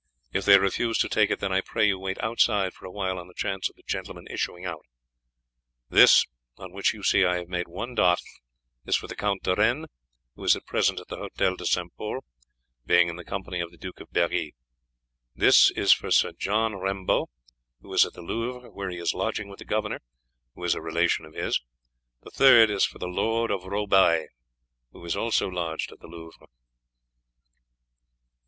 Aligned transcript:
If 0.33 0.45
they 0.45 0.57
refuse 0.57 0.97
to 0.97 1.07
take 1.07 1.29
it, 1.29 1.37
then 1.41 1.53
I 1.53 1.61
pray 1.61 1.85
you 1.85 1.99
wait 1.99 2.19
outside 2.23 2.73
for 2.73 2.87
a 2.87 2.91
while 2.91 3.19
on 3.19 3.27
the 3.27 3.35
chance 3.35 3.69
of 3.69 3.75
the 3.75 3.83
gentlemen 3.85 4.25
issuing 4.31 4.65
out. 4.65 4.83
This, 5.89 6.25
on 6.57 6.71
which 6.73 6.91
you 6.95 7.03
see 7.03 7.23
I 7.23 7.35
have 7.37 7.47
made 7.49 7.67
one 7.67 7.93
dot, 7.93 8.19
is 8.83 8.95
for 8.95 9.05
the 9.05 9.15
Count 9.15 9.43
de 9.43 9.53
Rennes, 9.53 9.85
who 10.33 10.43
is 10.43 10.55
at 10.55 10.65
present 10.65 10.99
at 10.99 11.09
the 11.09 11.17
Hotel 11.17 11.53
of 11.53 11.67
St. 11.67 11.95
Pol, 11.97 12.23
being 12.83 13.09
in 13.09 13.15
the 13.15 13.23
company 13.23 13.59
of 13.59 13.69
the 13.69 13.77
Duke 13.77 13.99
of 13.99 14.11
Berri; 14.11 14.55
this 15.35 15.69
is 15.69 15.91
for 15.91 16.09
Sir 16.09 16.31
John 16.31 16.73
Rembault, 16.73 17.29
who 17.81 17.93
is 17.93 18.03
at 18.03 18.13
the 18.13 18.23
Louvre, 18.23 18.71
where 18.71 18.89
he 18.89 18.97
is 18.97 19.13
lodging 19.13 19.49
with 19.49 19.59
the 19.59 19.65
governor, 19.65 19.99
who 20.55 20.63
is 20.63 20.73
a 20.73 20.81
relation 20.81 21.25
of 21.25 21.35
his; 21.35 21.61
the 22.23 22.31
third 22.31 22.71
is 22.71 22.85
for 22.85 22.97
the 22.97 23.05
Lord 23.05 23.51
of 23.51 23.65
Roubaix, 23.65 24.31
who 24.93 25.05
is 25.05 25.15
also 25.15 25.47
lodged 25.47 25.91
at 25.91 25.99
the 25.99 26.07
Louvre." 26.07 26.47